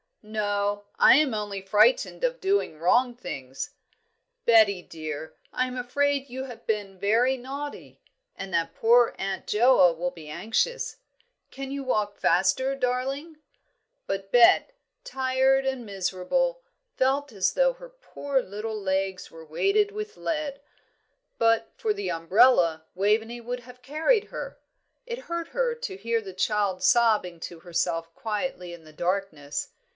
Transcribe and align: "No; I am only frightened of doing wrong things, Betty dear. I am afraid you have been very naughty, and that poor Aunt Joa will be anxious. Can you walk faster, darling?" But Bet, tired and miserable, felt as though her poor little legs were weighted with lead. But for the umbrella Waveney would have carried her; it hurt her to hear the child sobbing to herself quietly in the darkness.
"No; 0.23 0.85
I 0.99 1.15
am 1.17 1.33
only 1.33 1.61
frightened 1.61 2.23
of 2.23 2.39
doing 2.39 2.77
wrong 2.77 3.15
things, 3.15 3.71
Betty 4.45 4.81
dear. 4.83 5.35
I 5.51 5.65
am 5.67 5.75
afraid 5.77 6.29
you 6.29 6.45
have 6.45 6.65
been 6.67 6.97
very 6.99 7.37
naughty, 7.37 8.01
and 8.35 8.53
that 8.53 8.75
poor 8.75 9.15
Aunt 9.17 9.47
Joa 9.47 9.93
will 9.97 10.11
be 10.11 10.27
anxious. 10.27 10.97
Can 11.49 11.71
you 11.71 11.83
walk 11.83 12.17
faster, 12.17 12.75
darling?" 12.75 13.37
But 14.05 14.31
Bet, 14.31 14.73
tired 15.03 15.65
and 15.65 15.85
miserable, 15.87 16.63
felt 16.97 17.31
as 17.31 17.53
though 17.53 17.73
her 17.73 17.89
poor 17.89 18.41
little 18.41 18.79
legs 18.79 19.31
were 19.31 19.45
weighted 19.45 19.91
with 19.91 20.17
lead. 20.17 20.61
But 21.39 21.71
for 21.77 21.93
the 21.93 22.09
umbrella 22.11 22.85
Waveney 22.95 23.41
would 23.41 23.61
have 23.61 23.81
carried 23.83 24.25
her; 24.25 24.59
it 25.05 25.17
hurt 25.25 25.49
her 25.49 25.73
to 25.75 25.97
hear 25.97 26.21
the 26.21 26.33
child 26.33 26.83
sobbing 26.83 27.39
to 27.41 27.59
herself 27.61 28.13
quietly 28.15 28.71
in 28.73 28.83
the 28.83 28.93
darkness. 28.93 29.69